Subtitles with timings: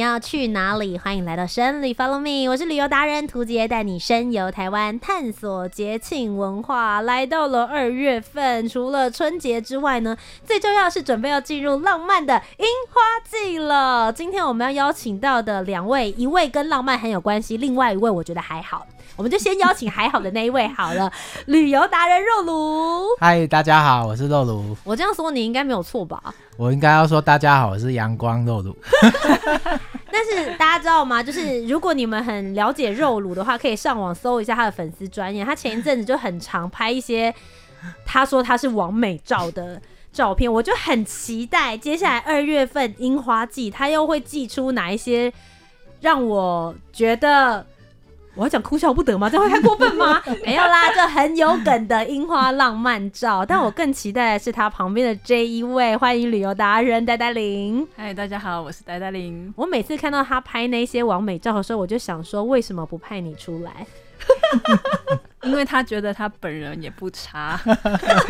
[0.00, 0.96] 你要去哪里？
[0.96, 7.02] 欢迎来到深旅 Follow Me，我是旅游达人涂杰，带你深游台湾，探索节庆文化。
[7.02, 14.10] 来到了二月份，除了春节之外呢，最重要是准备要进入浪漫的樱花季了。
[14.10, 18.86] 今天我们要邀请到的两位，一位跟浪漫很有关系，另外一位我觉得还好。
[19.16, 21.12] 我们就先邀请还好的那一位好了，
[21.44, 23.04] 旅游达人肉炉。
[23.20, 24.74] 嗨，大家好，我是肉炉。
[24.82, 26.34] 我这样说你应该没有错吧？
[26.56, 28.74] 我应该要说大家好，我是阳光肉炉。
[30.12, 31.22] 但是大家知道吗？
[31.22, 35.44] 就是 如果你们很了解肉鲁的话，可以上网搜一下他的粉丝专业。
[35.44, 37.34] 他前一阵子就很常拍一些
[38.04, 39.80] 他说他是王美照的
[40.12, 45.32] 照片，我就很期待接下来二月份樱花季，他又会寄出哪一些
[46.00, 47.66] 让我觉得。
[48.40, 49.28] 我要讲哭笑不得吗？
[49.28, 50.18] 这样会太过分吗？
[50.46, 53.44] 没有啦，这很有梗的樱花浪漫照。
[53.46, 57.86] 但我更期待的是他旁边的这一位，欢迎旅游达人呆呆伶。
[57.94, 59.52] 嗨，大家好，我是呆呆伶。
[59.54, 63.86] 我每次看到他拍那些完美照的时候，我就想说，为什么不派你出来？
[65.42, 67.60] 因为他觉得他本人也不差。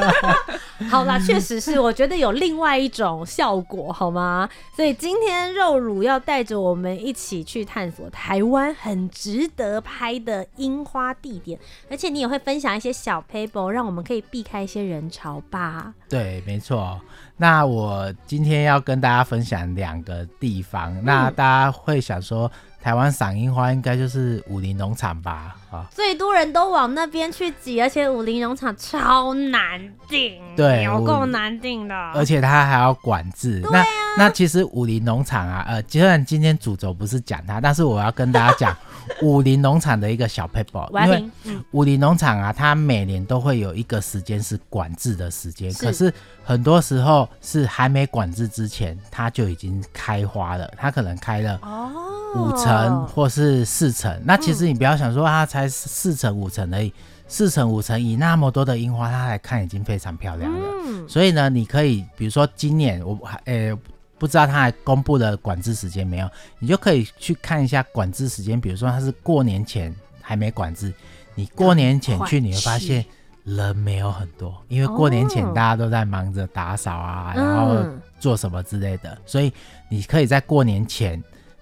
[0.88, 4.48] 好啦，确实是，我觉得有另外一种效果，好吗？
[4.74, 11.58] 所以今天肉乳要带着我们一起去探索台湾很值得拍的樱花地点，
[11.90, 15.92] 而且你也会分享一些小 paper，，让我们可以避开一些人潮吧。
[16.08, 16.98] 对，没错。
[17.36, 22.50] 那我今天要跟大家分享两个地方，嗯、那大家会想说。
[22.82, 25.54] 台湾赏樱花应该就是武林农场吧？
[25.70, 33.62] 啊，最多人都往那边去挤，而且武林农场超难订，对，有够难订的，而且它还要管制。
[33.70, 33.84] 那
[34.18, 38.76] 那其实武林农场啊，呃，虽然今天主轴不是讲它，但是我要跟大家讲
[39.22, 41.30] 武林农场的一个小 paper，，因为
[41.72, 46.12] 武林农场啊，它每年都会有一个时间是管制的时间，可是
[46.44, 51.90] 很多时候是还没管制之前，它就已经开花了，它可能开了哦。
[52.36, 56.94] 五层或是四成，那其实你不要想说它才四层五层而已，
[57.26, 60.68] 四层五层以那么多的樱花，它来看已经非常漂亮了。
[60.86, 63.76] 嗯，所以呢，你可以比如说今年我还诶
[64.20, 70.92] 不知道他还公布了管制时间没有，你就可以去看一下管制时间，比如说他是过年前还没管制，
[71.34, 73.04] 你过年前去你会发现
[73.44, 77.84] 人没有很多，因为过年前大家都在忙着打扫啊，然后
[78.20, 79.52] 做什么之类的，所以
[79.88, 81.20] 你可以在过年前。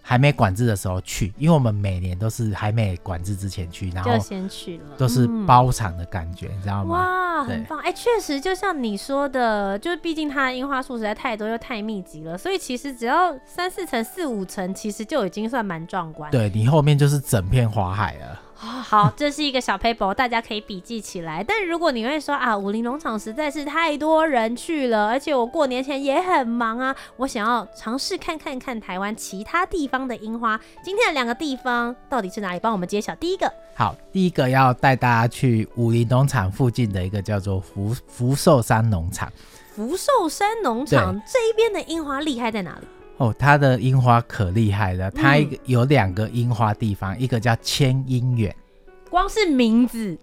[0.08, 6.94] 还没管制的时候去，因为我们每年都是还没管制之前去，然后就先去了，都是包场的感觉，你知道吗？
[6.94, 7.78] 哇，很棒！
[7.80, 16.30] 哎，确实就像你说的，就是毕竟它的樱花树实在太多又太密集了，所以其实只要三四层、四五层，其实就已经算蛮壮观。
[16.30, 18.40] 对，你后面就是整片花海了。
[18.60, 21.44] 好，这是一个小 paper，大家可以笔记起来。
[21.44, 30.58] 但如果你会说啊，武林农场实在是太多人去了，而且我过年前也很忙啊，我想要尝试看看看台湾其他地方的樱花。
[30.82, 32.58] 今天的两个地方到底是哪里？
[32.58, 33.14] 帮我们揭晓。
[33.14, 39.32] 第一个，好，第一个要带大家去武林农场附近的一个叫做福福寿山农场。
[39.76, 42.86] 福寿山农场这一边的樱花厉害在哪里？
[43.18, 48.54] 哦，它的樱花可厉害了，它一个有两个樱花地方，嗯、一个叫千樱园，
[49.10, 50.16] 光是名字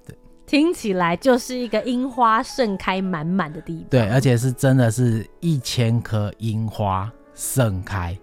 [0.45, 3.85] 听起来就是一个樱花盛开满满的地方。
[3.89, 8.17] 对，而且是真的是一千棵樱花盛开。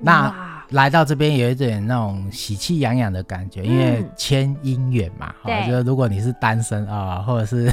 [0.00, 7.72] 那来到这边有一点那种喜气洋洋的感觉，因为千樱园嘛，我觉得如果你是单身啊、哦，或者是。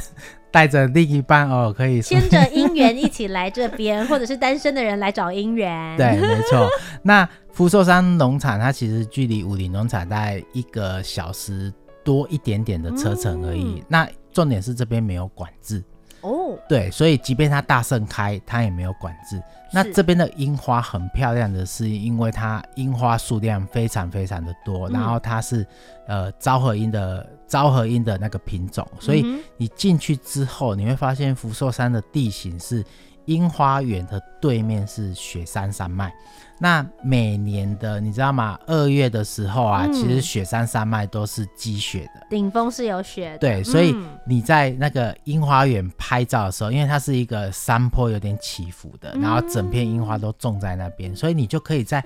[0.56, 5.94] 带着另一半哦，可以牵着姻缘一起来这边，或者是单身的人来找姻缘。
[5.98, 6.66] 对，没错。
[7.02, 11.70] 那福寿山农场它其实距离武林农场大概一个小时
[12.02, 13.80] 多一点点的车程而已。
[13.80, 15.84] 嗯、那重点是这边没有管制
[16.22, 19.38] 哦，对，所以即便它大盛开，它也没有管制。
[19.74, 25.66] 那这边的樱花很漂亮的是，因为它樱花数量非常非常的多，嗯、然后它是
[26.08, 29.24] 呃昭和樱的昭和樱的那个品种，所以
[29.56, 32.84] 你进去之后，你会发现福寿山的地形是
[33.26, 36.12] 樱花园的对面是雪山山脉。
[36.58, 38.58] 那每年的你知道吗？
[38.66, 43.38] 二月的时候啊，嗯、其实雪山山脉都是积雪的，顶峰是有雪的。
[43.38, 43.94] 对，所以
[44.26, 52.02] 你在那个樱花园拍照的时候，因为它是一个山坡，有点起伏的，然后整片樱花都种在那边，所以你就可以在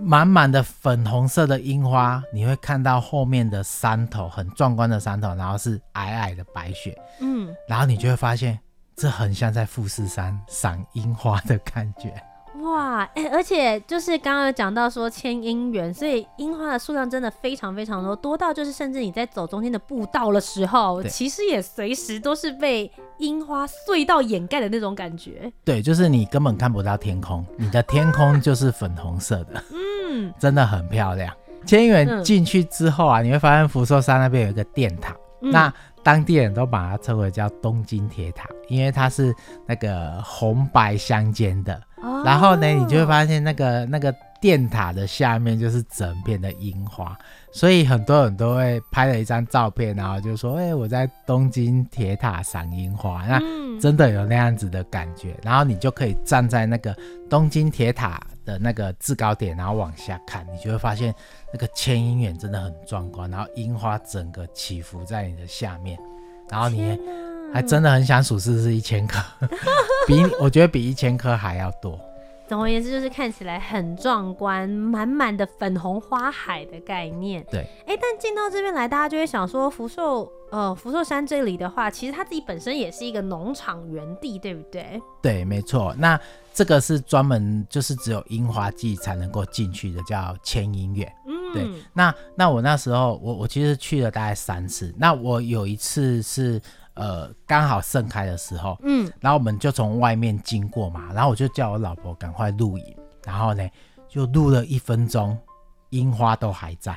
[0.00, 8.58] 满满的粉红色的樱花，你会看到后面的山头很壮观的山头，然后是皑皑的白雪，嗯，然后你就会发现
[8.96, 12.12] 这很像在富士山赏樱花的感觉。
[12.62, 25.50] 哇，哎、欸，而且就是刚刚有讲到说千樱园，所以樱花的数量真的非常非常多，多到就是甚至你在走中间的步道的时候，其实也随时都是被樱花隧道掩盖的那种感觉。
[25.64, 29.62] 对，就是你根本看不到天空，你的天空就是粉红色的，
[30.10, 31.34] 嗯， 真的很漂亮。
[31.66, 35.72] 千樱园进去之后啊，你会发现福寿山那边有一个电塔，嗯、那。
[36.02, 39.34] 当地人都把它称为叫东京铁塔，因为它是
[39.66, 41.80] 那个红白相间的。
[42.02, 47.16] 哦、然后呢，你就会发现那个那个电塔的下面就是整片的樱花，
[47.52, 53.38] 所以很多人都会拍了一张照片，然后就说：“哎、欸，我在东京铁塔赏樱花。”那
[53.80, 55.36] 真的有那样子的感觉。
[55.42, 56.96] 然后你就可以站在那个
[57.28, 61.14] 东京铁塔的那个制高点，然后往下看，你就会发现。
[61.52, 65.98] 那个千樱园真的很壮观，然后樱花整个起伏在你的下面，
[66.48, 66.96] 然后你
[67.52, 69.20] 还真的很想数是不是一千颗，
[70.06, 71.98] 比我觉得比一千颗还要多。
[72.50, 77.46] 总而言之，就是看起来很壮观，满满的粉红花海的概念。
[77.48, 85.00] 对，哎、欸，但进到这边来，大家就会想说，福寿呃福寿山这里的话，其实它自己本身也是一个农场园地，对不对？
[85.22, 85.94] 对，没错。
[85.96, 86.18] 那
[86.52, 91.08] 这个是专门就是只有樱花季才能够进去的，叫千樱园。
[91.28, 91.64] 嗯，对。
[91.92, 96.60] 那那我那时候我我其实去了大概三次，那我有一次是。
[97.00, 103.66] 呃，刚好盛开的时候，嗯，然后我们就从外面经过嘛，然后我就叫我老婆赶快录影，然后呢，
[104.06, 105.36] 就录了一分钟，
[105.88, 106.94] 樱花都还在，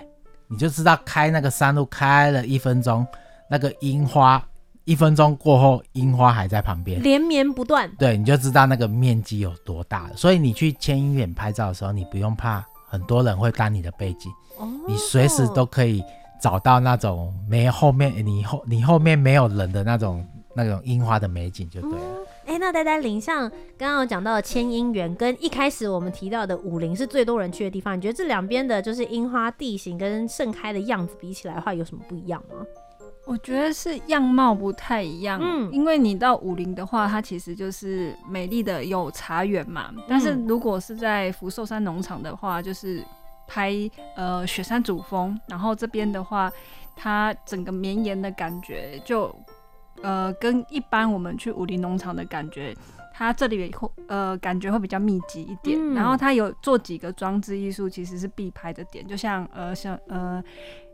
[0.50, 3.08] 你就知道开那个山路开了一分钟，
[3.50, 4.46] 那个樱花
[4.84, 10.18] 一分钟过后，樱花还在旁边连绵不断，对，你就知道那个面积有多大了。
[10.18, 16.04] 所以你去千樱园拍照的时候，你不用怕很多人会当你的背景，哦，你随时都可以。
[16.44, 21.98] 找到那种没后面你后你后面没有人的那种那种樱花的美景就对了。
[22.45, 32.57] 哎、嗯欸，那呆呆林像刚刚有讲到的千樱园跟一开始我们提到的武陵是最多人去的地方，你觉得这两边的就是樱花地形跟盛开的样子比起来的话，有什么不一样吗？
[33.25, 35.40] 我觉得是样貌不太一样。
[35.42, 43.01] 嗯，因为你到武陵的话，它其实就是美丽的有茶园嘛，嗯、但是如果是在福寿山农场的话，就是。
[43.48, 43.74] 拍
[44.16, 46.51] 呃雪山主峰，然后这边的话，
[46.95, 49.34] 它整个绵延的感觉就
[50.01, 52.75] 呃跟一般我们去武林农场的感觉，
[53.13, 55.78] 它这里会呃感觉会比较密集一点。
[55.80, 60.44] 嗯、然后它有做几个装置艺术，其实是必拍的点，就像呃像呃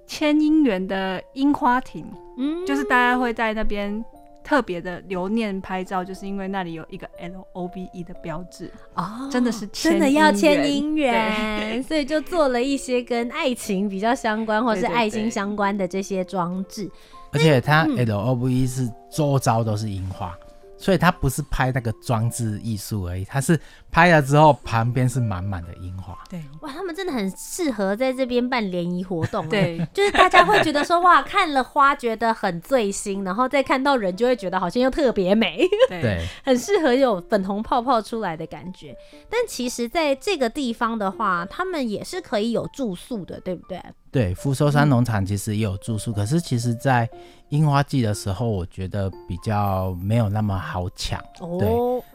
[0.07, 2.05] 千樱园的樱花亭，
[2.37, 4.03] 嗯，就是大家会在那边。
[4.49, 8.71] 特别的留念拍照，就是因为那里有一个 L O V E 的标志。
[8.95, 16.89] 哦，真的是真的要签姻缘，所以就做了一些跟爱情比较相关或是爱心相关的这些装置，
[17.31, 20.35] 而且它 L O V E 是周遭都是樱花。
[20.79, 23.59] 所以他不是拍那个装置艺术而已，他是
[23.91, 26.17] 拍了之后旁边是满满的樱花。
[26.29, 29.47] 对，哇，他们真的很适合在这边办联谊活动。
[29.49, 35.67] 对， 就是大家会觉得说，哇，看了花觉得很醉心，然后再看到人就会觉得好像又特别美。
[35.89, 38.95] 对，很适合有粉红泡泡出来的感觉。
[39.29, 43.81] 但其实在这个地方的话，他们也是可以有住宿的，对不对？
[44.11, 47.07] 对，福寿山农场其实也有住宿，嗯、可是其实，在
[47.49, 51.19] 樱花季的时候，我觉得比较没有那么好抢。
[51.39, 51.69] 哦、对，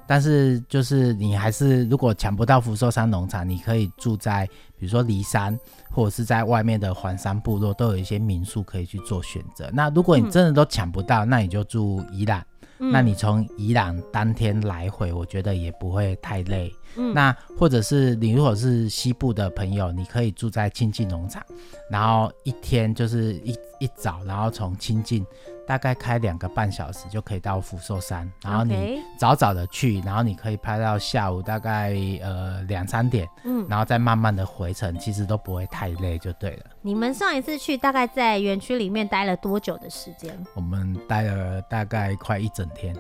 [0.07, 4.45] 但是就是你还是如果抢不到福寿山农场，你可以住在
[4.77, 5.59] 比如说离山，
[5.91, 9.71] 或者是在外面的环山部落，都有一些民宿可以去做选择。
[9.73, 12.45] 那如果你真的都抢不到，嗯、那你就住宜兰。
[12.79, 16.75] 嗯、那你从宜兰当天来回，我觉得也不会太累。
[16.97, 21.43] 嗯，那或者是你如果是西部的朋友，你可以住在亲近农场，
[21.91, 25.25] 然后一天就是一一早，然后从清境
[25.67, 36.65] 大概开两个半小时就可以到福寿山，然后你早早的去，然后你可以拍到下午大概呃两三点，嗯，然后再慢慢的回程，其实都不会太累就对了。
[36.83, 40.39] 你们上一次去大概在园区里面待了多久的时间？
[40.55, 42.95] 我们待了大概快一整天，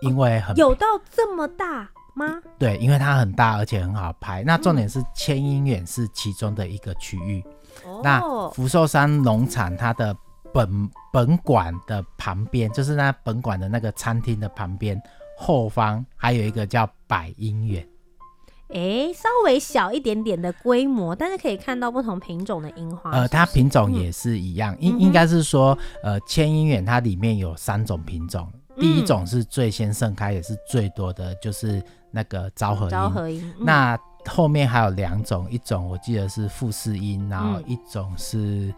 [0.00, 1.88] 因为很、哦、有到这么大。
[2.16, 2.40] 吗？
[2.56, 4.44] 对，因为它很大，而且很好拍。
[4.44, 7.44] 那重点是千樱园是其中的一个区域。
[7.84, 10.16] 嗯、那福寿山农场它的
[10.54, 14.98] 本本馆的旁边，就是那本馆的那个餐厅的旁边
[15.36, 17.84] 后方，还有一个叫百音园。
[18.68, 23.22] 哎、欸，稍微小一点点的规模，但是可以看到不同品种的樱花是是？
[23.22, 31.82] 呃，它品种也是一样，应、嗯、应该是说，呃，千樱园它里面有三种品种，嗯、第一种是最先盛开也是最多的，就是。
[32.16, 38.72] 那个昭和樱，嗯、那后面还有两种，一种我记得是富士樱，然后一种是。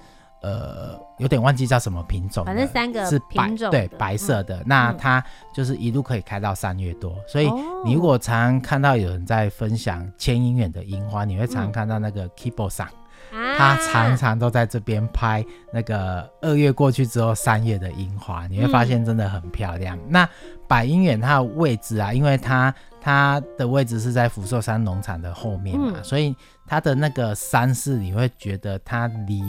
[0.46, 4.58] 呃，有点忘记叫什么品种，反正三个是白品种，对，白色的。
[4.58, 5.20] 嗯、那它
[5.52, 7.50] 就是一路可以开到三月多，所以
[7.84, 12.86] 你如果常常看到有人在分享千英远的樱花，你会常常看到那个 Kibo 上，
[13.32, 19.96] 嗯、他常常都在这边拍那个二月过去之后三月的樱花，你会发现真的很漂亮。
[19.96, 20.28] 嗯、那
[20.68, 26.36] 百英远它的位置啊，因为它它的位置是在福寿山农场的后面嘛，嗯、所以
[26.68, 29.42] 它的那个山势你会觉得它离。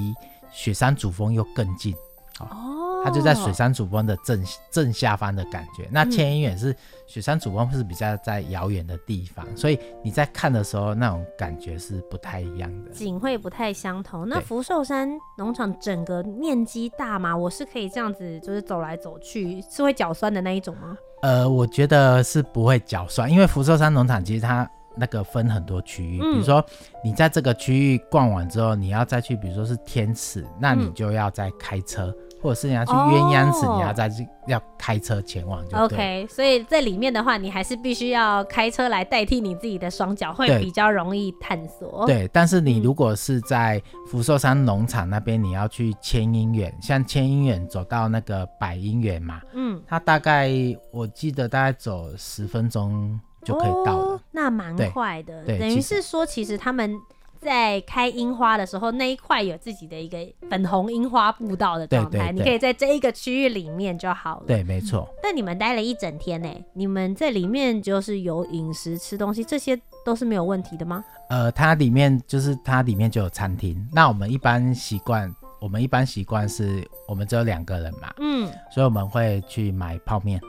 [0.58, 1.94] 雪山主峰又更近，
[2.40, 5.88] 哦，它就在雪山主峰的正正下方的感觉。
[5.92, 14.28] 那千英远是雪山主峰是比较在遥远的地方，所以你在看的时候那种感觉是不太一样的，景会不太相同。
[14.28, 17.38] 那福寿山农场整个面积大吗？
[17.38, 20.98] 我是可以这样子就是走来走去，是会脚酸的那一种吗？
[21.22, 24.68] 呃，我觉得是不会脚酸，因为福寿山农场其实它。
[25.00, 26.64] 那个分很多区域，比如说
[27.04, 35.78] 你在这个区域逛完之后，你要再去，比如说是天池，那你就要再开车，或者是你要去鸳鸯池，你要再去要开车前往就。
[35.78, 42.06] OK，所以在里面的话，你还是必须要开车来代替你自己的双脚，会比较容易探索。
[42.08, 50.52] 对，但是你如果是在福寿山农场那边，你要去千英园，像千英园走到那个百英园嘛，嗯，它大概
[50.92, 53.20] 我记得大概走十分钟。
[53.46, 55.44] 就可以到了，哦、那蛮快的。
[55.46, 56.96] 等于是说，其实他们
[57.42, 64.44] 在开樱花的时候，那一块有自己的一个粉红樱花步道的状态，你可以在这一个区域里面就好了。
[64.46, 65.10] 对，没错。
[65.24, 71.04] 但你们待了一整天呢，你们在里面就是有饮食、吃东西，这些都是没有问题的吗？
[71.30, 73.76] 呃，它里面就是它里面就有餐厅。
[73.92, 80.40] 那我们一般习惯，我们一般习惯是我们只有两个人嘛，嗯，所以我们会去买泡面。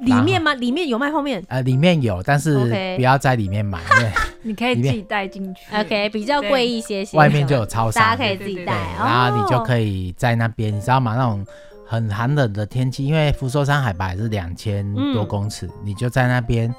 [0.00, 0.54] 里面吗？
[0.54, 1.42] 里面有卖泡面？
[1.48, 4.12] 呃，里面有，但是不要在里面买，因为
[4.42, 5.60] 你可以自己带进去。
[5.74, 7.16] OK，比较贵一些些。
[7.16, 8.74] 外面就有超市，大家可以自己带。
[8.98, 11.14] 然后你就可以在那边，你知道吗？
[11.16, 11.44] 那种
[11.86, 16.72] 很寒冷的天气，因为福寿山海拔也是两千多公尺，你就在那边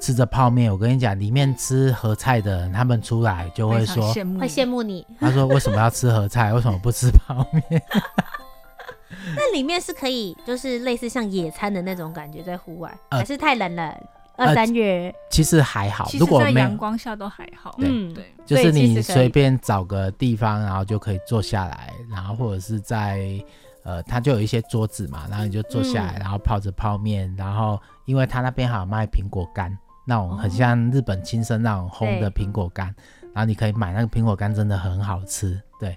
[0.00, 0.70] 吃着泡面。
[0.70, 5.06] 我跟你讲，里面吃合菜的人，他们出来就会说，会羡慕你。
[5.20, 6.52] 他说：“为什么要吃合菜？
[6.52, 7.80] 为什么不吃泡面？”
[9.36, 13.96] 那里面是可以，就是类似像野餐的那种感觉，在户外，呃、还是太冷了？
[14.38, 17.74] 二三月、呃、其实还好，如果在阳光下都还好。
[17.78, 23.42] 嗯，对，就是你随便找个地方，然后就可以坐下来，然后或者是在
[23.82, 29.74] 呃，它就有一些桌子嘛，然后你就坐下来，然后泡着泡面，然后因为它那边还有卖苹果干，
[30.06, 35.96] 那种很像日本青森那种烘的苹果干，对然后你可以买那个苹果干，真的很好吃，对。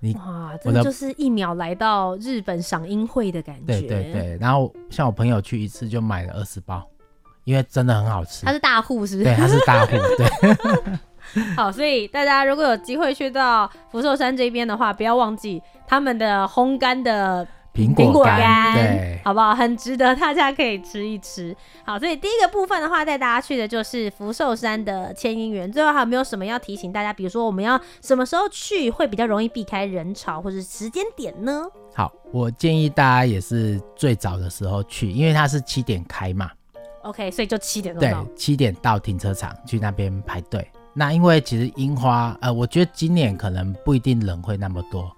[0.00, 3.66] 你哇，真的就是一秒来到日本赏樱会的感觉。
[3.66, 6.86] 对对对，然后像我朋友去一次就买了二十包，
[7.44, 8.46] 因为真的很好吃。
[8.46, 9.24] 他是大户是不是？
[9.24, 9.92] 对，他是大户。
[10.16, 10.98] 对。
[11.56, 17.46] 好，所以大家如果有机会去到福寿山这边的话，不要忘记他们的烘干的。
[17.78, 19.54] 苹果干，对，好不好？
[19.54, 21.56] 很值得，大家可以吃一吃。
[21.84, 25.70] 好，所以第一个部分的话，带大家去的就是福寿山的千英园。
[25.70, 27.12] 最后还有没有什么要提醒大家？
[27.12, 31.64] 比如说我们要什么时候去会比较容易避开人潮，或者时间点呢？
[31.94, 36.50] 好，我建议大家也是最早的时候去，因为它是七点开嘛。
[37.02, 38.00] OK，所以就七点钟。
[38.00, 40.68] 对，七点到停车场去那边排队。
[40.92, 45.10] 那因为其实樱花，呃，我觉得今年可能不一定人会那么多。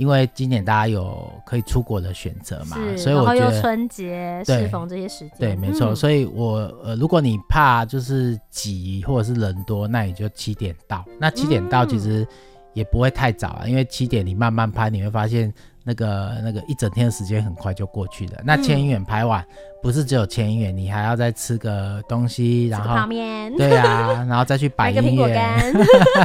[0.00, 5.90] 因为今年大家有可以出国的选择嘛，是所以我觉得春节适逢这些时间，对，没错。
[5.90, 11.04] 嗯、所以我呃，如果你怕就是挤或者是人多，那你就七点到。
[11.18, 12.26] 那七点到其实
[12.72, 15.52] 也不会太早啊，嗯、因为七点你慢慢拍，你会发现。
[15.82, 18.42] 那个那个一整天的时间很快就过去了。
[18.44, 19.42] 那千英园拍完，
[19.82, 25.74] 不是只有千英园，你还要再吃个东西，然后泡面，对啊，然后再去百英园，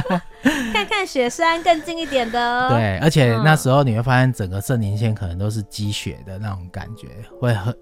[0.96, 2.68] 看看雪山更近一点的。
[2.70, 7.74] 对，而且那时候你会发现整个圣林线可能都是积雪的那种感觉，会很。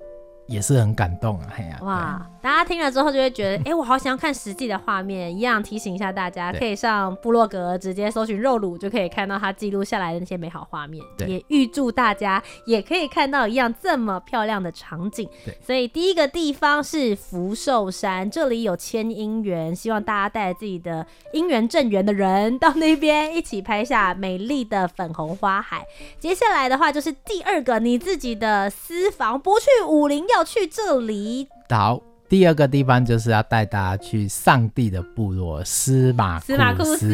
[0.46, 1.48] 也是很感动啊！
[1.56, 2.26] 嘿呀，哇！
[2.42, 5.34] 大家听了之后就会觉得，哎、欸，我好想要看实际的画面。
[5.34, 11.02] 一样提醒一下大家，可以上部落格直接搜寻肉鲁，就可以看到他记录下来的那些美好画面。
[11.16, 15.26] 对也预祝大家也可以看到一样这么漂亮的场景。
[15.46, 25.86] 对，所以第一个地方是福寿山，这里有千英园，希望大家带着自己的姻缘正缘的人到那边一起拍下美丽的粉红花海。
[26.20, 31.48] 接下来的话就是第二个，你自己的私房，不去武陵要去这里。
[31.68, 36.46] 好，第二个地方就是要带大家去上帝的部落司马库斯。
[36.46, 37.08] 司马库斯，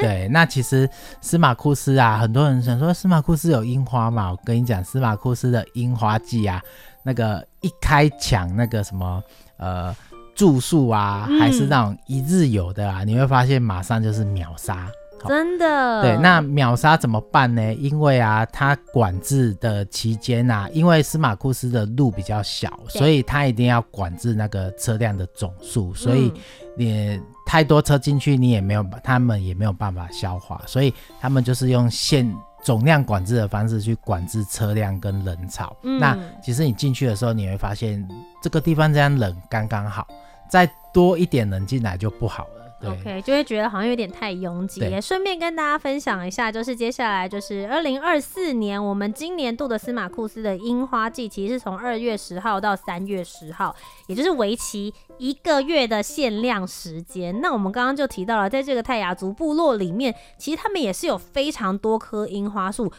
[0.00, 0.88] 对，那其实
[1.20, 4.30] 司马库斯啊，很多人想说司马库斯有樱花嘛？
[4.30, 6.62] 我跟你讲，司马库斯的樱花季啊，
[7.02, 9.22] 那个一开抢那个什么
[9.56, 9.94] 呃
[10.34, 14.88] 住宿啊，还是那种一日游的啊，你会发现马上就是秒杀。
[15.26, 17.74] 真的，对，那秒杀怎么办呢？
[17.74, 26.32] 因为啊，它管制的期间啊，因为司马库斯的路比较小，所以它一定要管制那个车辆的总数，所以
[26.76, 32.30] 你太多车进去，你也没有，他们也没有办法消化，所以他们就是用限
[32.62, 35.76] 总量管制的方式去管制车辆跟人潮。
[35.82, 38.06] 嗯、那其实你进去的时候，你会发现
[38.42, 40.06] 这个地方这样冷刚刚好，
[40.50, 42.55] 再多一点人进来就不好了。
[42.84, 44.80] OK，就会觉得好像有点太拥挤。
[44.82, 53.74] 也顺便跟大家分享一下，就是接下来就是二零二四年我们今年度的司马库斯的樱花季，其实是从二月十号到三月十号，
[54.08, 57.40] 也就是为期一个月的限量时间。
[57.40, 62.92] 那我们刚刚就提到了，在这个泰雅族部落里面，其实他们也是有非常多棵樱花树。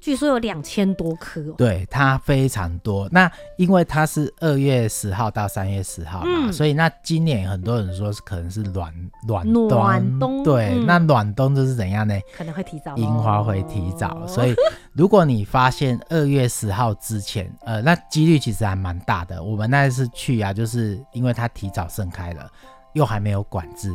[0.00, 3.08] 据说有两千多棵，对，它非常多。
[3.10, 8.92] 那因为它是二月十号到三月十号嘛，嗯，所以那今年很多人说是可能是暖
[9.26, 12.14] 暖冬，暖冬对，嗯，那暖冬就是怎样呢？
[12.36, 14.24] 可能会提早，樱花会提早。
[14.26, 14.54] 所以
[14.92, 19.42] 如果你发现二月十号之前，呃，那几率其实还蛮大的。
[19.42, 22.48] 我们那次去啊，就是因为它提早盛开了，
[22.92, 23.92] 又还没有管制，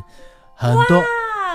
[0.53, 1.01] 很多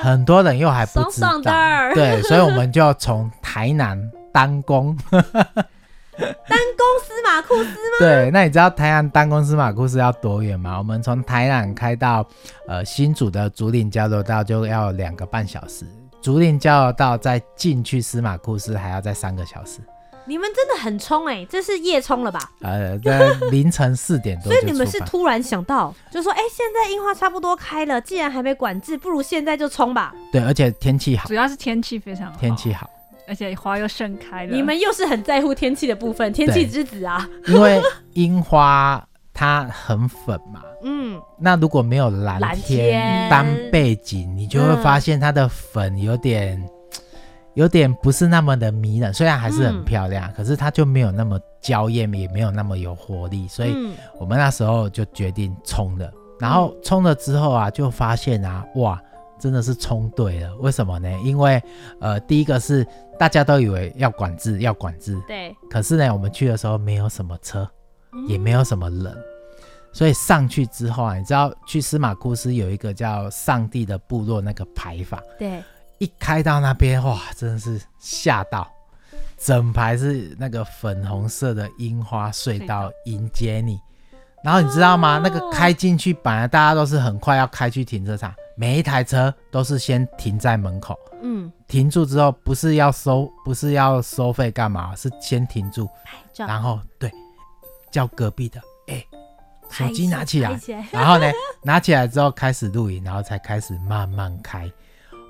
[0.02, 4.10] 很多人又还不知道，爽爽对，所以我们就要从台南。
[4.32, 7.96] 单攻，单攻司马库斯吗？
[8.00, 10.78] 对，那你知道台南单攻司马库斯要多远吗？
[10.78, 12.26] 我们从台南开到
[12.66, 15.84] 呃新竹的竹林交流道就要两个半小时，
[16.20, 19.80] 竹林交流道再进去司马库斯还要再三个小时。
[20.26, 22.50] 你们真的很冲哎、欸，这是夜冲了吧？
[22.60, 24.52] 呃，在凌晨四点多。
[24.52, 30.12] 所以你们是突然想到，就说哎、欸，现在樱花差不多开了，既然还没管制，不如现在就冲吧。
[30.30, 32.90] 对，而且天气好，主要是天气非常好，天气好。
[33.28, 37.28] 而且花又盛开了，你们又是很在乎天气的部分，天气之子啊！
[37.46, 37.80] 因为
[38.14, 46.68] 樱花它很粉嘛，嗯，那如果没有蓝天当背景，你就会发现它的粉有点、嗯、
[47.54, 49.12] 有点不是那么的迷人。
[49.12, 53.46] 虽然还是很漂亮，嗯、可是它就没有那么娇艳，也没有那么有活力。
[53.46, 53.76] 所以
[54.18, 56.10] 我们那时候就决定冲了，
[56.40, 59.00] 然后冲了之后啊，就发现啊，哇！
[59.38, 61.10] 真的是冲对了，为什么呢？
[61.24, 61.62] 因为，
[62.00, 62.86] 呃，第一个是
[63.18, 65.54] 大家都以为要管制，要管制，对。
[65.70, 67.68] 可是呢，我们去的时候没有什么车，
[68.26, 69.24] 也没有什么人，嗯、
[69.92, 75.62] 所以上去之后啊，你知道去司马库斯有一个叫上帝的部落那个牌坊，对。
[75.98, 78.70] 一开到那边，哇，真的是吓到，
[79.36, 83.80] 整排是那个粉红色的樱花隧道迎接你。
[84.42, 85.18] 然后你知道吗？
[85.18, 88.32] 哦、那个开进去，本来大家都是很快要开去停车场。
[88.56, 94.94] 每一台车都是先停在门口，嗯，停住之后不是要收，不是要收费干嘛？
[94.96, 95.88] 是先停住，
[96.36, 97.08] 然后对，
[97.90, 99.06] 叫隔壁的，哎、欸，
[99.70, 101.30] 手机拿起来，起来然后呢，
[101.62, 104.68] 拿起来之后开始录影，然后才开始慢慢开。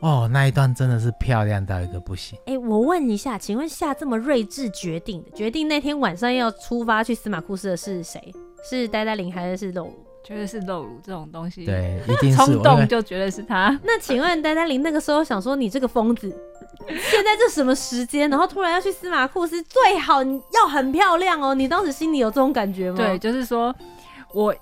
[0.01, 2.39] 哦，那一段真的是漂亮到一个不行。
[2.47, 8.33] 哎、欸，我问一下，请问下这么睿智决定的，决定那天晚上要出发去司马库斯的是谁？
[8.69, 9.95] 是呆呆林还是是露露？
[10.25, 13.79] 绝对是露露这种东西，对， 一定是冲动就觉得是他。
[13.83, 16.29] 那请问呆呆林那个时候想说，你这个疯子，
[16.87, 18.29] 现在这什么时间？
[18.29, 21.55] 然后突然要去司马库斯，最好你要很漂亮哦。
[21.55, 22.97] 你当时心里有这种感觉吗？
[22.99, 23.75] 对，就是说
[24.35, 24.55] 我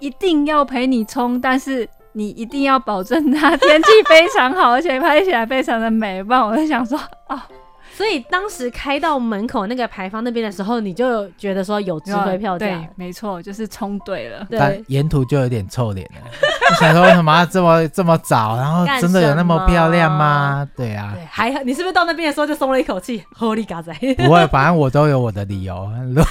[0.00, 6.20] 一定要陪你冲，但是你一定要保证它天气非常好，而且拍起来非常的美。
[6.20, 7.46] 不然我就想说啊。
[7.98, 14.46] 所以当时开到门口那个牌坊那边的时候，你就觉得说有智慧票价，对，没错，就是冲对了。
[14.52, 16.30] 但沿途就有点臭脸了，
[16.78, 18.56] 想说为什么要这么这么早？
[18.56, 20.64] 然后真的有那么漂亮吗？
[20.76, 23.20] 对啊，对，还好，你是不是到那边的时候就松了一口气？
[23.36, 23.84] Holy God！
[24.24, 25.90] 不会，反正我都有我的理由。
[26.14, 26.24] 如果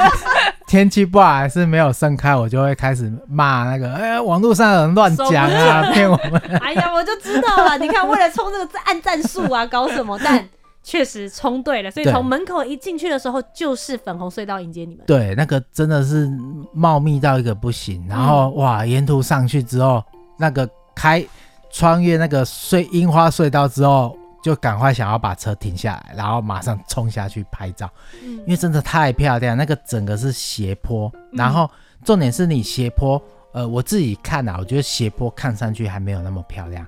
[0.66, 6.40] 天气不好还是没有盛开，我就会开始骂那个，哎，网络上有人乱讲啊，骗我们。
[6.62, 10.18] 哎呀，我就知道了，你看为了冲这个按赞数啊，搞什么？
[10.24, 10.42] 但
[10.86, 15.04] 确实冲对了，所以从门口一进去的时候就是粉红隧道迎接你们。
[15.04, 16.30] 对，那个真的是
[16.72, 18.06] 茂密到一个不行。
[18.08, 20.00] 然后、嗯、哇，沿途上去之后，
[20.38, 21.26] 那个开
[21.72, 27.90] 穿越那个隧樱花隧道之后，就赶快想要把车停下来，然后马上冲下去拍照，
[28.22, 29.56] 嗯、因为真的太漂亮。
[29.56, 31.68] 那个整个是斜坡，然后
[32.04, 33.20] 重点是你斜坡，
[33.52, 36.86] 呃，我自己看啊，我觉得斜坡看上去还没有那么漂亮。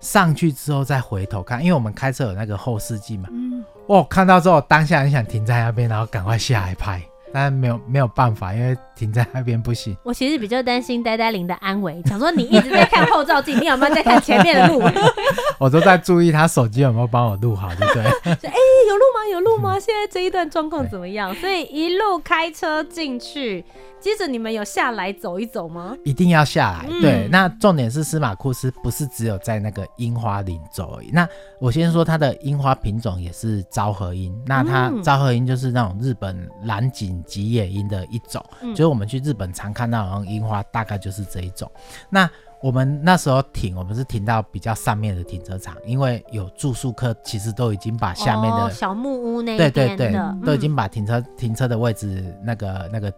[0.00, 3.28] 上去之后再回头看，因为我们开车有那个后视镜嘛。
[3.32, 3.64] 嗯。
[3.86, 9.96] 哦，看到之后当下很想停在那边，然后赶快下来拍，但是没有没有办法，因为停在那边不行。
[10.02, 14.82] 我其实比较担心呆呆林的安危，想说你一直在看后照镜，你有没有在看前面的路？
[15.58, 18.02] 我都在注意他手机有没有帮我录好，对不对？
[18.50, 18.58] 哎、欸，
[18.88, 19.28] 有路吗？
[19.30, 19.78] 有路吗？
[19.78, 21.34] 现在这一段状况怎么样？
[21.34, 23.62] 所以一路开车进去，
[24.00, 25.94] 接着你们有下来走一走吗？
[26.04, 26.86] 一定要下来。
[26.88, 31.10] 嗯、对，那重点是司马库斯不是只有在那个樱花林走而已。
[31.12, 31.28] 那
[31.60, 41.70] 我先说它的樱花品种也是昭和樱，那它昭和樱就是那种日本蓝景吉野樱的一种，嗯、就是我们去日本常看到的樱花，大概就是这一种。
[42.08, 42.28] 那
[42.60, 53.12] 我们那时候停，我们是停到比较上面的停车场，因为有住宿客，其实都已经把下面的、哦、小木屋那边对对对，都已经把停车、嗯、停车的位置那个那个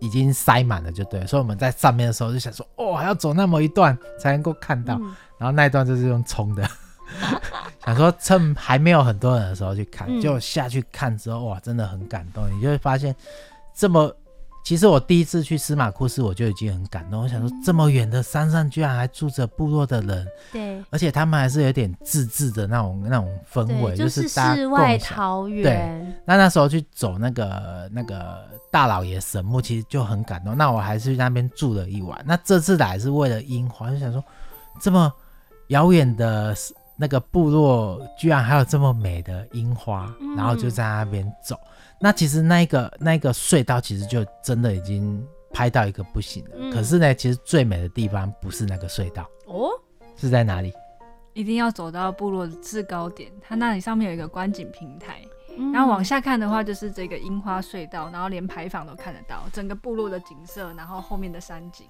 [0.00, 1.26] 已经塞满了，就对。
[1.26, 6.68] 所以我们在上面的时候就想说，哦，还要走那么一段才能够看到，嗯、然后那一段就是用冲的，
[7.86, 13.16] 想说趁还没有很多人的时候去看，就下去看之后，哇，真的很感动，你就会发现
[13.74, 14.14] 这么。
[14.64, 17.22] 其实我第一次去司马库斯，我就已经很感动。
[17.22, 25.64] 我想说，这么远的山上居然还住着部落的人，对，而且他们还是有点自治的那种那种氛围，就是世外桃源。
[25.64, 30.56] 对，那那时候去走那个那个大老爷神木，其实就很感动。
[30.56, 32.18] 那我还是去那边住了一晚。
[32.24, 34.24] 那这次来是为了樱花，就想说，
[34.80, 35.12] 这么
[35.68, 36.56] 遥远的
[36.96, 41.54] 那个部落，居然还有这么美的樱花，嗯、然后就在那边走。
[42.00, 46.50] 那其实那个那个隧道其实就真的已经拍到一个不行了。
[46.56, 49.70] 嗯、可是呢，其实最美的地方不是那个隧道哦，
[50.16, 50.72] 是在哪里？
[51.32, 55.20] 一定要走到部落的制高点，它那里上面有一个观景平台，
[55.56, 61.86] 嗯、然后往下看的话就是这个樱花隧道，然后连牌坊都看得到整个部落的景色，然后后面的山景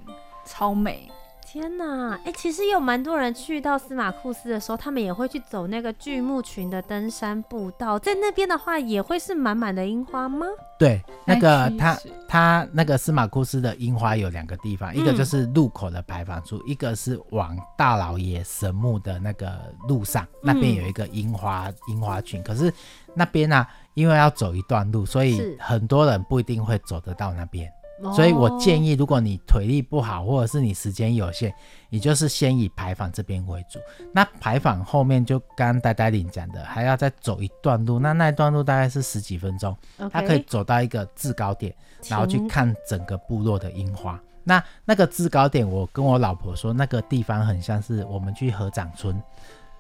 [0.47, 1.11] 超美。
[1.55, 10.45] 天呐，哎、欸，其实有蛮多人去到司马库斯的时候，他们也会去走那个巨木群的登山步道，在那边的话，也会是满满的樱花吗？
[10.81, 22.43] 对，那个他他那个司马库斯的樱花有两个地方，嗯、一个就是路口的牌坊处，一个是往大老爷神木的那个路上，那边有一个樱花樱、嗯、花群。
[22.43, 22.75] 可是
[23.15, 27.73] 那边呢、啊，因为要走一段路，所以很多人不一定会走得到那边。
[28.15, 31.55] 所以我建议，如果你腿力不好，或者是你时间有限，
[31.89, 33.79] 你就是先以牌坊这边为主。
[34.13, 37.99] 那牌坊后面就刚刚呆呆领讲的，还要再走一段路。
[37.99, 39.77] 那那一段路大概是十几分钟，
[40.11, 41.75] 它可以走到一个制高点，
[42.09, 44.21] 然后去看整个部落的樱花。
[44.43, 49.23] 那那个制高点，我跟我老婆说，那个地方很像是我们去合掌村。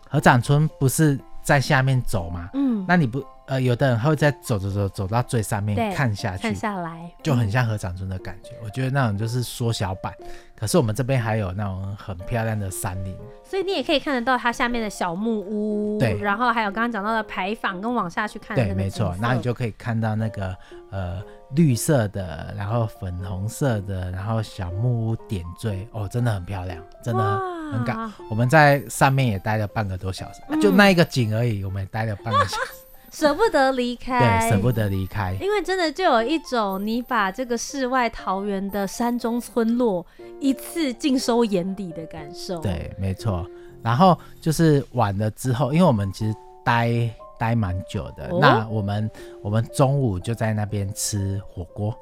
[0.08, 2.48] 合掌村不是在下面走吗？
[2.54, 3.24] 嗯，那你不。
[3.46, 8.52] 呃，有的人会在走走走走到最上面看下去，看下来就很像合掌村的感觉。
[8.52, 10.12] 嗯、我觉得那种就是缩小版，
[10.56, 20.56] 可是我们这边还有那种很漂亮的山林，所以你也可以看得到它下面的小木屋，对，然后还有刚刚讲到的牌坊，跟往下去看的，对，没错，那你就可以看到那个
[20.90, 21.22] 呃
[21.54, 28.10] 绿色的，然后粉红色的，然后小木屋点缀，哦，真的很漂亮，真的很感。
[28.30, 32.83] 我们在上面也待了半个多小时，嗯、就那一个景而已，我们也待了半个小时。
[33.14, 40.04] 舍不得离开，对，舍不得离开，因为真的就有一种你把这个世外桃源的山中村落
[40.40, 42.58] 一次尽收眼底的感受。
[42.58, 43.48] 对，没错。
[43.82, 46.90] 然后就是晚了之后，因为我们其实待
[47.38, 49.08] 待蛮久的，哦、那我们
[49.42, 51.96] 我们中午就在那边吃火锅，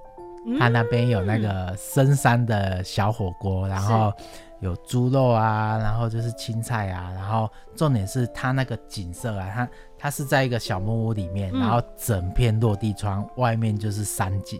[0.59, 4.11] 他、嗯、那边有那个深山的小火锅，然后。
[4.63, 9.69] 有猪肉啊，然后就是青菜啊，然后重点是它那个景色啊，它
[10.03, 14.59] 它是在一个小木屋里面，嗯、然后整片落地窗，外面就是山景。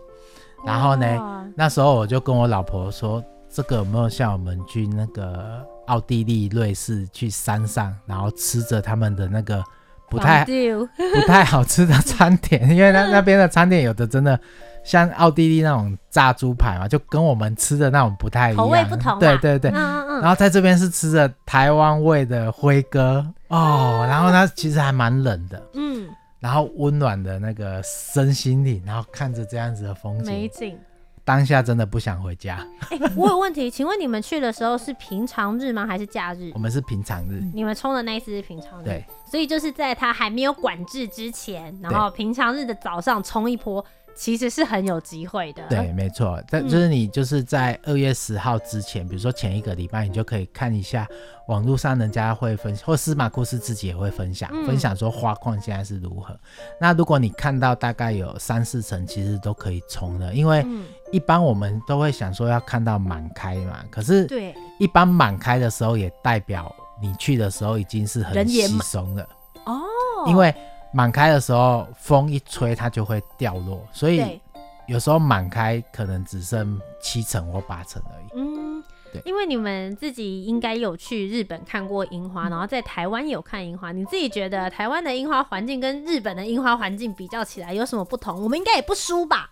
[0.65, 9.61] 然后呢，那时候我就跟我老婆说，这个有没有像我们去那个奥地利、瑞士去山上，然后吃着他们的那个
[10.09, 10.45] 不太
[11.13, 14.39] 不太好吃的餐点，因为那那边的餐点有的真的。
[14.85, 19.17] 像奥地利那种炸猪排嘛，就跟我们吃的那种不太一样，口味不同。
[19.17, 26.09] 对对对，嗯嗯嗯，然后在这边是吃着台湾味的辉哥哦，然后它其实还蛮冷的，嗯，
[26.39, 30.79] 然后温暖的那个身心灵，然后看着这样子的风景，美景，
[31.25, 32.65] 当下真的不想回家。
[32.91, 35.85] 欸，我有问题，请问你们去的时候是平常日吗？
[35.85, 36.51] 还是假日？
[36.53, 37.43] 我们是平常日。
[37.53, 43.85] 你们冲的那一次是平常日，对，所以就是在它还没有管制之前，然后平常日的早上冲一波。
[44.15, 46.41] 其实是很有机会的，对，没错。
[46.49, 51.07] 但就是你就是在二月十号之前，嗯、比如说前一个礼拜，你就可以看一下
[51.47, 56.37] 网络上人家会分享，或司马库斯自己也会分享，嗯、分享说花况现在是如何。
[56.79, 60.65] 那如果你看到大概有三四成，其实都可以冲的，因为
[61.11, 69.27] 一般我们都会想说要看到满开嘛，可是对，一般满开的时候也代表你去的时候已经是很稀松了
[69.65, 69.81] 哦，
[70.27, 70.53] 因为。
[70.93, 74.39] 满开的时候，风一吹它就会掉落，所以
[74.87, 78.25] 有时候满开可能只剩七成或八成而已。
[78.35, 88.43] 嗯，对，因为你们自己应该有去日本看过樱花，然后在台湾有看樱花，你自己觉得台湾的樱花环境跟日本的樱花环境比较起来有什么不同？
[88.43, 89.49] 我们应该也不输吧？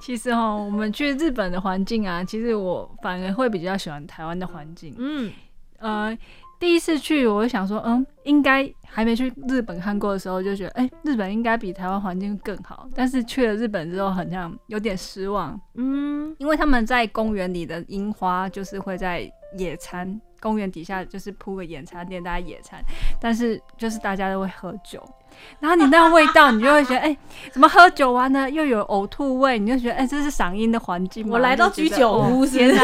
[0.00, 4.94] 其实哈，我们去日本的环境啊，其实我反而会比较喜欢台湾的环境。
[4.98, 5.32] 嗯，
[5.78, 6.18] 呃。
[6.58, 12.88] 第一次去，我就想说，嗯，应该还没去日本看过的时候，就觉得，哎、欸，日本应该比台湾环境更好。
[12.94, 22.82] 但是去了日本之后，好像有点失望，嗯，因为他们在公园里的樱花，就是会在野餐，公园底下就是铺个野餐垫，大家野餐，
[23.20, 25.02] 但是就是大家都会喝酒，
[25.60, 27.18] 然后你那个味道，你就会觉得，哎、欸，
[27.52, 28.48] 怎么喝酒完呢？
[28.50, 31.34] 又有呕吐味，你就觉得，哎、欸，这是赏樱的环境吗？
[31.34, 32.82] 我来到居酒屋，天哪！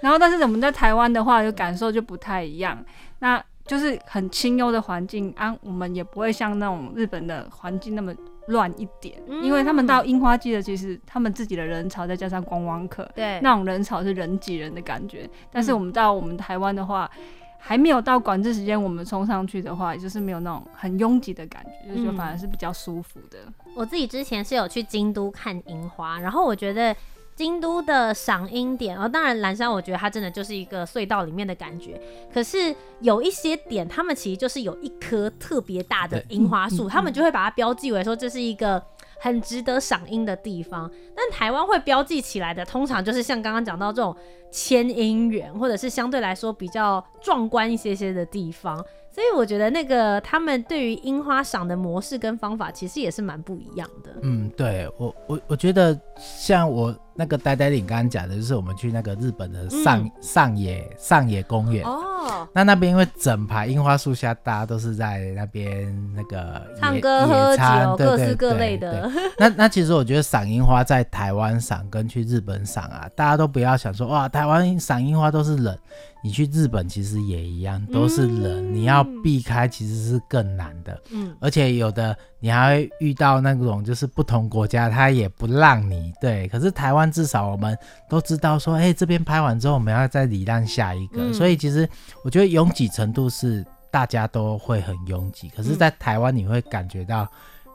[0.00, 2.82] 然后，但是我们在台湾的话，就感受就不太一样。
[3.18, 8.12] 那就是很清幽的环境啊，我们也不会像那种日本的环境那么
[8.46, 15.28] 乱一点，嗯、因为他们到樱花季的，其实他们自己的人潮再加上观光客，对，那种人潮是人挤人的感觉。
[15.52, 17.24] 但是我们到我们台湾的话，嗯、
[17.58, 23.38] 还没有到管制时间，我们冲上去的话，也就是没有那种很拥挤的感觉，就反而是比较舒服的。
[23.76, 26.96] 我自己之前是有去京都看樱花，然后我觉得。
[27.40, 31.98] 京都的赏樱点，哦，当然岚山，我觉得它真的就是一个隧道里面的感觉。
[32.30, 38.82] 可是有一些点，他们其实就是有一棵特别大的樱花树，他们就会把它标记为说这是一个
[39.20, 40.90] 很值得赏樱的地方。
[41.16, 44.14] 但台湾会标记起来的，通常就是像刚刚讲到这种
[44.50, 48.84] 千樱园，或者是相对来说比较壮观一些些的地方。
[49.12, 54.10] 所以我觉得那个他们对于樱花赏的模式跟方法，其实也是蛮不一样的。
[54.22, 69.10] 嗯，对我我我觉得像我那个呆呆领刚刚讲的，就是我们去那个日本的上、嗯、上野上野公园哦，那那边因为整排樱花树下，大家都是在那边那个唱歌喝酒，各式各类的。
[69.36, 75.78] 那那其实我觉得赏樱花在台湾赏跟去日本赏啊，大家都不要想说哇，台湾赏樱花都是人。
[76.22, 81.00] 你去日本其实也一样，都是人，嗯、你要避开其实是更难的。
[81.10, 87.74] 嗯，而且有的你还会遇到那种就是不同国家他也不让你对，可是台湾至少我们
[88.06, 91.88] 都知道说，哎、欸，这边拍完之后我们要再礼让下一个，嗯、所以其实
[92.22, 97.26] 我觉得拥挤程度是大家都会很拥挤，可是，在台湾你会感觉到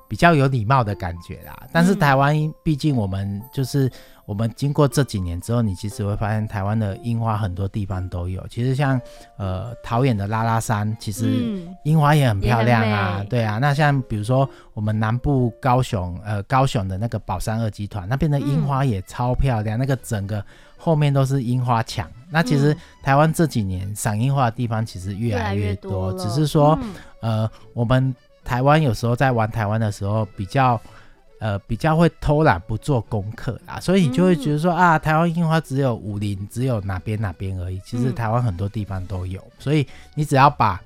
[0.07, 1.63] 比较有礼貌的感觉啦。
[1.71, 3.91] 但是台湾毕竟我们就是。
[4.25, 8.43] 我们经过这几年之后，你其实会发现台湾的樱花很多地方都有。
[8.47, 8.99] 其实像
[9.37, 13.23] 呃桃园的拉拉山，其实樱花也很漂亮啊。
[13.29, 20.43] 对啊，那像比如说我们南部高雄呃高雄的那个宝山二集团那边的樱花也超漂亮，嗯、那个整个
[20.75, 22.09] 后面都是樱花墙。
[22.31, 30.81] 那其实台湾这几年赏樱花的地方其实越来越多，越越多只是说、嗯、呃我们台湾有时候在玩台湾的时候比较。
[31.45, 37.79] 呃，比较会偷懒不做功课啦，所以你就会觉得说、嗯、啊，台湾樱花只有武林，只有哪边哪边而已。
[37.85, 40.81] 其实台湾很多地方都有，嗯、所以你只要把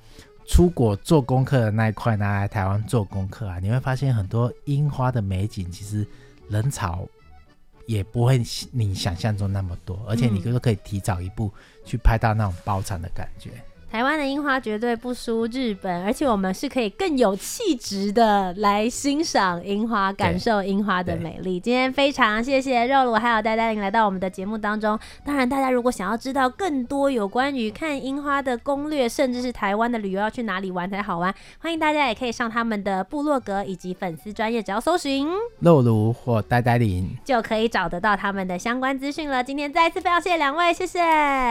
[0.46, 6.06] 出国做功课的那一块拿来台湾做功课啊，你会发现很多樱花的美景，其实
[6.50, 7.08] 人潮
[7.86, 8.36] 也不会
[8.70, 11.50] 你想象中那么多，而且你都可以提早一步
[11.86, 13.50] 去拍到那种包场的感觉。
[13.90, 21.58] 台湾的樱花绝对不输日本，而且我们是可以更有气质的来欣赏樱花，感受樱花的美丽。
[21.58, 24.96] 今天非常谢谢肉鲁还有呆呆玲来到我们的节目当中。
[25.24, 35.26] 当然，大家如果想要知道更多有关于看樱花的攻略，甚至是台湾的旅游要去哪里玩才好玩，欢迎大家也可以上他们的部落格以及粉丝专业，只要搜寻
[35.58, 39.42] 肉鲁或呆呆玲，就可以找得到他们的相关资讯了。
[39.42, 41.00] 今天再一次非常谢谢两位，谢谢，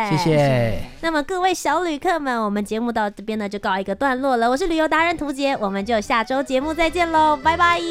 [0.10, 0.80] 谢谢。
[1.02, 2.29] 那么各位小旅客们。
[2.30, 4.48] 那我们节目到这边呢，就告一个段落了。
[4.48, 7.82] 我是旅游达人涂杰，我们就下周节目再见喽，拜拜。